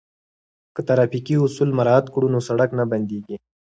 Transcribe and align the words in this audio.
که 0.75 0.81
ترافیکي 0.89 1.35
اصول 1.43 1.69
مراعات 1.77 2.05
کړو 2.13 2.27
نو 2.33 2.39
سړک 2.47 2.69
نه 2.79 2.83
بندیږي. 2.91 3.35